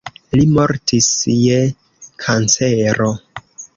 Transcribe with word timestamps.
Li 0.37 0.45
mortis 0.53 1.09
je 1.41 1.59
kancero. 2.25 3.11